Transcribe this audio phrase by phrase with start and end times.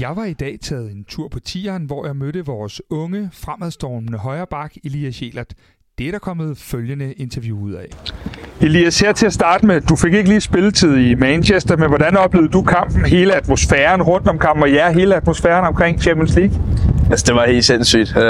[0.00, 4.18] Jeg var i dag taget en tur på Tieren, hvor jeg mødte vores unge, fremadstormende
[4.18, 5.46] højreback Elias Jelert.
[5.98, 7.86] Det er der kommet følgende interview ud af.
[8.60, 12.16] Elias, her til at starte med, du fik ikke lige spilletid i Manchester, men hvordan
[12.16, 16.60] oplevede du kampen, hele atmosfæren rundt om kampen, og ja, hele atmosfæren omkring Champions League?
[17.10, 18.16] Altså, det var helt sindssygt.
[18.16, 18.22] Øh,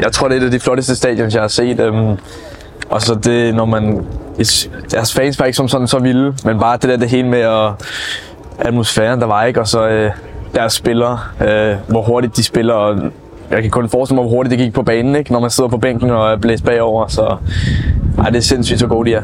[0.00, 1.80] Jeg tror, det er et af de flotteste stadions, jeg har set.
[1.80, 2.16] øhm,
[2.90, 4.04] Og så det, når man...
[4.90, 7.40] Deres fans var ikke som sådan så vilde, men bare det der det hele med
[7.40, 7.72] at,
[8.58, 10.10] atmosfæren, der var ikke, og så øh,
[10.54, 12.98] deres spillere, øh, hvor hurtigt de spiller, og
[13.50, 15.32] jeg kan kun forestille mig, hvor hurtigt det gik på banen, ikke?
[15.32, 17.36] når man sidder på bænken og er blæst bagover, så
[18.18, 19.22] ej, det er sindssygt, så gode de er.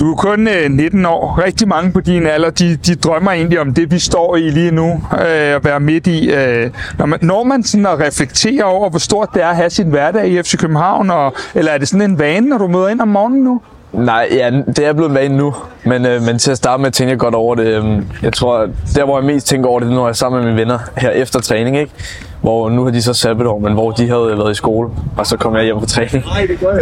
[0.00, 1.42] Du er kun øh, 19 år.
[1.44, 4.70] Rigtig mange på din alder, de, de drømmer egentlig om det, vi står i lige
[4.70, 6.30] nu, øh, at være midt i.
[6.30, 9.70] Øh, når, man, når man sådan at reflektere over, hvor stort det er at have
[9.70, 12.88] sin hverdag i FC København, og, eller er det sådan en vane, når du møder
[12.88, 13.60] ind om morgenen nu?
[13.92, 17.12] Nej, ja, det er blevet vane nu, men, øh, men til at starte med tænker
[17.12, 17.66] jeg godt over det.
[17.66, 20.12] øhm, Jeg tror, der hvor jeg mest tænker over det, det er, når jeg er
[20.14, 21.92] sammen med mine venner her efter træning, ikke?
[22.40, 25.36] Hvor nu har de så sabbatår, men hvor de havde været i skole, og så
[25.36, 26.24] kom jeg hjem på træning.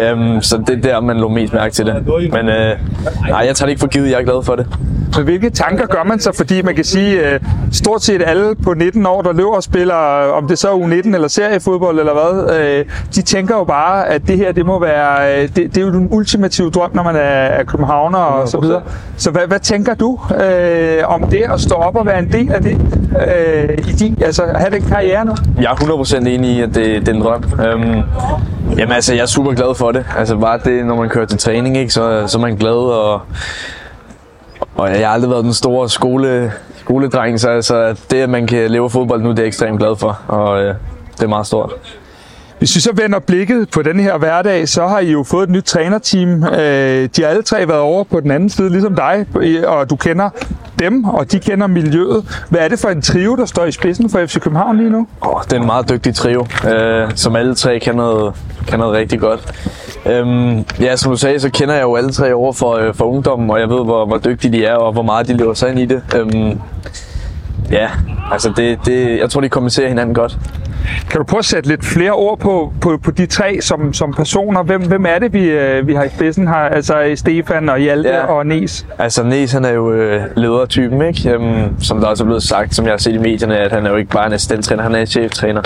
[0.02, 2.06] Øhm, så det er der, man lå mest mærke til det.
[2.32, 2.76] Men øh,
[3.28, 4.66] nej, jeg tager det ikke for givet, jeg er glad for det.
[5.12, 6.34] Så hvilke tanker gør man sig?
[6.34, 7.40] Fordi man kan sige, øh,
[7.72, 10.74] stort set alle på 19 år, der løber og spiller, øh, om det så er
[10.74, 14.78] U19 eller seriefodbold eller hvad, øh, de tænker jo bare, at det her, det må
[14.78, 18.48] være, øh, det, det er jo den ultimative drøm, når man er, er københavner og
[18.48, 18.82] så videre.
[19.16, 22.52] Så hvad, hvad tænker du øh, om det at stå op og være en del
[22.52, 22.78] af det
[23.26, 25.34] øh, i din, altså have den karriere nu?
[25.56, 27.44] Jeg er 100% enig i, at det, det er en drøm.
[27.66, 28.02] Øhm,
[28.78, 30.04] jamen altså, jeg er super glad for det.
[30.18, 33.20] Altså bare det, når man kører til træning, ikke, så, så er man glad, og,
[34.74, 38.70] og jeg har aldrig været den store skole, skoledreng, så altså, det, at man kan
[38.70, 40.74] leve af fodbold nu, det er jeg ekstremt glad for, og øh,
[41.16, 41.72] det er meget stort.
[42.58, 45.50] Hvis vi så vender blikket på den her hverdag, så har I jo fået et
[45.50, 46.44] nyt trænerteam.
[46.44, 49.26] Øh, de har alle tre været over på den anden side, ligesom dig,
[49.66, 50.30] og du kender
[50.78, 52.44] dem, og de kender miljøet.
[52.48, 55.06] Hvad er det for en trio, der står i spidsen for FC København lige nu?
[55.20, 58.34] Oh, det er en meget dygtig trio, øh, som alle tre kan noget,
[58.68, 59.52] kan noget rigtig godt.
[60.06, 63.04] Øhm, ja, som du sagde, så kender jeg jo alle tre over for, øh, for
[63.04, 65.70] ungdommen, og jeg ved, hvor, hvor dygtige de er, og hvor meget de lever sig
[65.70, 66.02] ind i det.
[66.16, 66.60] Øhm,
[67.70, 67.90] ja,
[68.32, 70.38] altså det, det, jeg tror, de kompenserer hinanden godt.
[71.10, 74.12] Kan du prøve at sætte lidt flere ord på, på, på de tre som, som
[74.12, 74.62] personer?
[74.62, 76.54] Hvem, hvem er det, vi, øh, vi har i spidsen her?
[76.54, 78.16] Altså Stefan og Hjalte ja.
[78.16, 78.24] Ja.
[78.24, 78.86] og Nes.
[78.98, 81.30] Altså Nes, han er jo øh, ledertypen, ikke?
[81.30, 83.86] Øhm, som der også er blevet sagt, som jeg har set i medierne, at han
[83.86, 85.62] er jo ikke bare en assistenttræner, han er en cheftræner.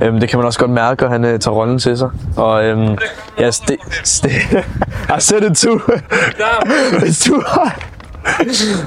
[0.00, 2.10] Øhm, det kan man også godt mærke, og han øh, tager rollen til sig.
[2.36, 2.98] Og øhm,
[3.40, 3.76] ja, Ste...
[4.04, 4.28] Ste...
[5.16, 5.76] I said it too.
[5.76, 7.86] It's too hot.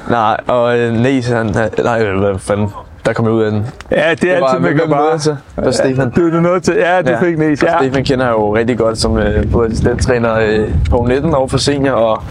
[0.09, 1.45] Nej, og øh, Nes, han...
[1.83, 2.69] Nej, hvad fanden.
[3.05, 3.65] Der kom jeg ud af den.
[3.91, 5.17] Ja, det er altid, man kan bare...
[5.17, 5.31] Til.
[5.55, 6.09] Det var Stefan.
[6.09, 6.73] Du er nødt til.
[6.73, 7.21] Ja, du ja.
[7.21, 7.37] fik.
[7.39, 7.77] Og Ja.
[7.79, 11.57] Stefan kender jeg jo rigtig godt som øh, både assistenttræner øh, på 19 år for
[11.57, 12.23] senior, og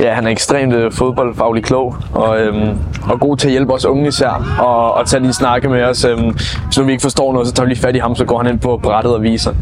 [0.00, 2.78] ja, han er ekstremt øh, fodboldfaglig klog, og, øhm,
[3.10, 6.04] og god til at hjælpe os unge især, og, og tage lige snakke med os.
[6.04, 6.30] Øhm,
[6.64, 8.38] hvis nu vi ikke forstår noget, så tager vi lige fat i ham, så går
[8.38, 9.52] han ind på brættet og viser.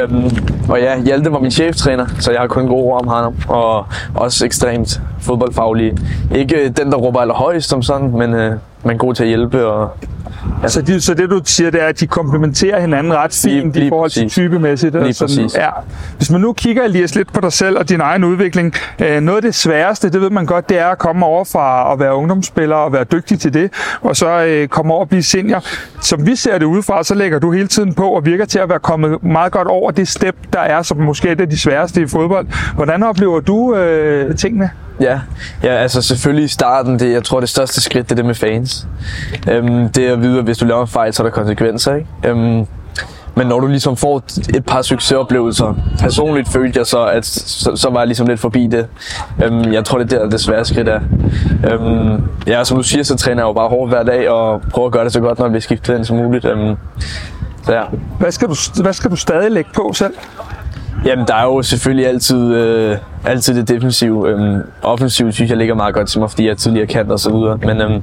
[0.00, 0.30] Øhm,
[0.68, 3.86] og ja, Hjalte var min cheftræner, så jeg har kun gode ord om ham, og
[4.14, 5.92] også ekstremt fodboldfaglig.
[6.34, 8.52] Ikke øh, den, der råber allerhøjst som sådan, men, øh,
[8.84, 9.90] men god til at hjælpe, og
[10.66, 13.76] Så, de, så det du siger, det er, at de komplementerer hinanden ret Lige- fint
[13.76, 14.32] i lige forhold til præcis.
[14.32, 14.96] typemæssigt.
[14.96, 15.36] og Lige sådan.
[15.36, 15.56] præcis.
[15.58, 15.68] Ja.
[16.16, 19.36] Hvis man nu kigger Elias lidt på dig selv og din egen udvikling, øh, noget
[19.36, 22.14] af det sværeste, det ved man godt, det er at komme over fra at være
[22.14, 23.70] ungdomsspiller og være dygtig til det,
[24.02, 25.62] og så øh, komme over og blive senior.
[26.00, 28.68] Som vi ser det udefra, så lægger du hele tiden på og virker til at
[28.68, 31.58] være kommet meget godt over det step, der er, som måske er et af de
[31.58, 32.46] sværeste i fodbold.
[32.74, 34.70] Hvordan oplever du øh, tingene?
[35.00, 35.20] Ja,
[35.62, 38.34] ja altså selvfølgelig i starten, det, jeg tror det største skridt, det er det med
[38.34, 38.86] fans.
[39.50, 41.94] Øhm, det er at vide, at hvis du laver en fejl, så er der konsekvenser,
[41.94, 42.08] ikke?
[42.24, 42.66] Øhm,
[43.34, 44.22] men når du ligesom får
[44.54, 48.66] et par succesoplevelser, personligt følte jeg så, at så, så var jeg ligesom lidt forbi
[48.66, 48.86] det.
[49.44, 51.00] Øhm, jeg tror, det er der, det svære skridt er.
[51.72, 54.86] Øhm, ja, som du siger, så træner jeg jo bare hårdt hver dag, og prøver
[54.86, 56.44] at gøre det så godt, når jeg skifter ind som muligt.
[56.44, 56.76] Øhm,
[57.64, 57.82] så ja.
[58.18, 60.14] Hvad skal, du, hvad skal du stadig lægge på selv?
[61.04, 64.30] Jamen, der er jo selvfølgelig altid, øh, altid det defensive.
[64.30, 67.20] Øhm, offensivt synes jeg ligger meget godt til mig, fordi jeg er tidligere kant og
[67.20, 67.58] så videre.
[67.62, 68.02] Men, øhm,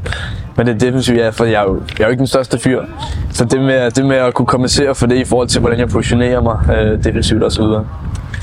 [0.57, 2.81] men det defensive er, for jeg er, jo, jeg er jo ikke den største fyr.
[3.31, 5.89] Så det med, det med at kunne kompensere for det i forhold til, hvordan jeg
[5.89, 7.85] positionerer mig øh, defensivt og så videre.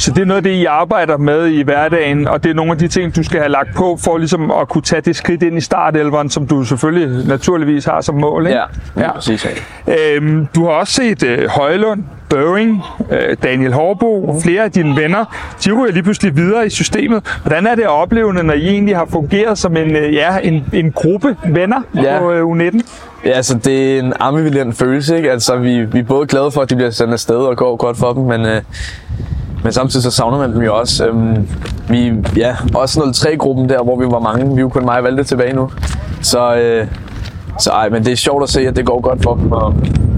[0.03, 2.73] Så det er noget af det, I arbejder med i hverdagen, og det er nogle
[2.73, 5.43] af de ting, du skal have lagt på, for ligesom at kunne tage det skridt
[5.43, 8.47] ind i startelveren, som du selvfølgelig naturligvis har som mål.
[8.47, 8.59] Ikke?
[8.59, 8.65] Ja,
[8.97, 9.47] lige præcis.
[9.87, 10.15] Ja.
[10.17, 15.25] Øhm, du har også set øh, Højlund, Børing, øh, Daniel Hårbo, flere af dine venner,
[15.65, 17.39] de ryger lige pludselig videre i systemet.
[17.43, 20.65] Hvordan er det at opleve, når I egentlig har fungeret som en, øh, ja, en,
[20.73, 22.19] en gruppe venner Ja.
[22.19, 22.81] på øh, U19?
[23.25, 25.31] Ja, altså det er en ambivalent følelse, ikke?
[25.31, 27.97] Altså vi, vi er både glade for, at de bliver sendt afsted og går godt
[27.97, 28.63] for dem, men, øh,
[29.63, 31.07] men samtidig så savner man dem jo også.
[31.07, 31.49] Øhm,
[31.89, 35.05] vi, ja, også 03-gruppen der, hvor vi var mange, vi er jo kun mig og
[35.05, 35.71] Valde tilbage nu.
[36.21, 36.87] Så, øh,
[37.59, 39.75] Så ej, men det er sjovt at se, at det går godt for dem, og,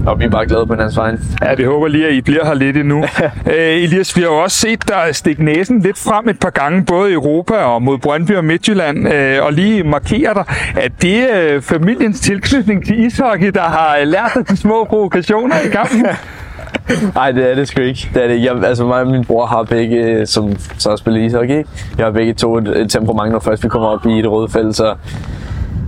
[0.07, 1.35] og vi er bare glade på hinandens vejen.
[1.41, 3.03] Ja, vi håber lige, at I bliver her lidt endnu.
[3.47, 6.85] Æ, Elias, vi har jo også set dig stikke næsen lidt frem et par gange,
[6.85, 10.43] både i Europa og mod Brøndby og Midtjylland, øh, og lige markere dig.
[10.75, 15.69] at det øh, familiens tilknytning til ishockey, der har lært dig de små provokationer i
[15.69, 16.05] kampen?
[17.15, 18.09] Nej, det er det sgu ikke.
[18.13, 18.43] Det er det.
[18.43, 21.65] Jeg, altså mig og min bror har begge, øh, som så spiller ishockey,
[21.97, 24.49] jeg har begge to et, et temperament, når først vi kommer op i et røde
[24.49, 24.95] felt, så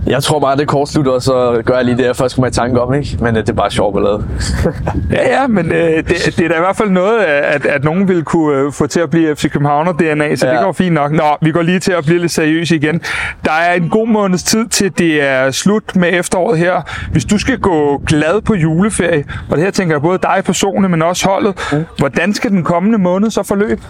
[0.08, 2.50] jeg tror bare, det kortslutter, og så gør jeg lige det, jeg først kommer i
[2.50, 3.18] tanke om, ikke?
[3.20, 4.24] Men øh, det er bare sjovt ballade.
[5.16, 8.08] ja, ja, men øh, det, det er da i hvert fald noget, at, at nogen
[8.08, 10.52] vil kunne øh, få til at blive FC Københavner DNA, så ja.
[10.52, 11.12] det går fint nok.
[11.12, 13.00] Nå, vi går lige til at blive lidt seriøse igen.
[13.44, 16.82] Der er en god måneds tid til det er slut med efteråret her.
[17.12, 20.90] Hvis du skal gå glad på juleferie, og det her tænker jeg både dig personligt,
[20.90, 21.84] men også holdet, mm.
[21.98, 23.82] hvordan skal den kommende måned så forløbe?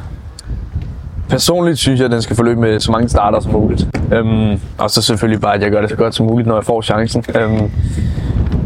[1.28, 3.88] Personligt synes jeg, at den skal forløbe med så mange starter som muligt.
[4.12, 6.64] Øhm, og så selvfølgelig bare, at jeg gør det så godt som muligt, når jeg
[6.64, 7.24] får chancen.
[7.34, 7.70] Øhm,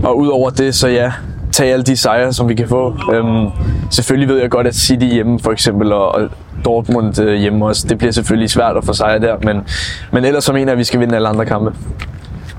[0.05, 1.13] og udover det, så ja,
[1.53, 2.97] tage alle de sejre, som vi kan få.
[3.15, 3.47] Øhm,
[3.91, 6.29] selvfølgelig ved jeg godt, at City hjemme for eksempel, og, og
[6.65, 9.61] Dortmund øh, hjemme også, det bliver selvfølgelig svært at få sejre der, men,
[10.13, 11.73] men ellers så mener jeg, at vi skal vinde alle andre kampe.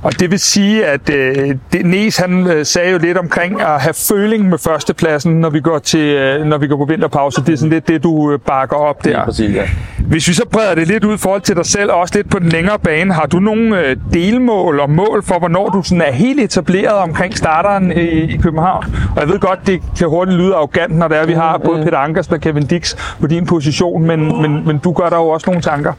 [0.04, 3.82] Og det vil sige, at øh, det, Nes han øh, sagde jo lidt omkring at
[3.82, 7.42] have føling med førstepladsen, når vi går til, øh, når vi går på vinterpause.
[7.46, 9.12] Det er sådan lidt det, du øh, bakker op der.
[9.12, 9.64] Ja, præcis, ja.
[10.00, 12.30] Hvis vi så breder det lidt ud i forhold til dig selv, og også lidt
[12.30, 16.02] på den længere bane, har du nogle øh, delmål og mål for, hvornår du sådan
[16.02, 18.86] er helt etableret omkring starteren i, i København?
[19.16, 21.84] Og jeg ved godt, det kan hurtigt lyde arrogant, når det er, vi har både.
[21.84, 25.28] Peter Ankers og Kevin Dix på din position, men, men, men du gør der jo
[25.28, 25.94] også nogle tanker.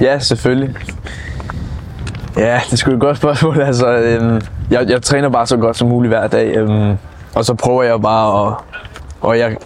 [0.00, 0.74] Ja, selvfølgelig.
[2.40, 3.60] Ja, det sgu et godt spørgsmål.
[3.70, 4.40] Altså, øhm,
[4.70, 6.96] jeg, jeg træner bare så godt som muligt hver dag, øhm,
[7.34, 8.54] og så prøver jeg bare at...
[9.20, 9.56] Og jeg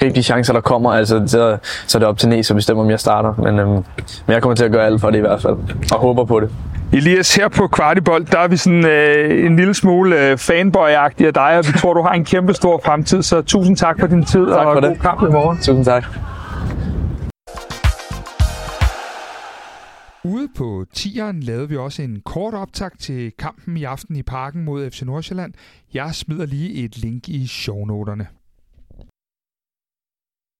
[0.00, 0.92] gribe de chancer, der kommer.
[0.92, 1.56] Altså, så,
[1.86, 3.34] så er det op til Næs at bestemme, om jeg starter.
[3.38, 3.84] Men, øhm, men
[4.28, 5.56] jeg kommer til at gøre alt for det i hvert fald,
[5.92, 6.50] og håber på det.
[6.92, 11.34] Elias, her på Kvartibold, der er vi sådan øh, en lille smule øh, fanboy-agtige af
[11.34, 14.24] dig, og vi tror, du har en kæmpe stor fremtid, så tusind tak for din
[14.24, 15.00] tid, tak og for god det.
[15.00, 15.56] kamp i morgen.
[15.58, 16.04] Tusind tak.
[20.48, 24.64] Ude på tieren lavede vi også en kort optag til kampen i aften i parken
[24.64, 25.54] mod FC Nordsjælland.
[25.94, 28.26] Jeg smider lige et link i shownoterne.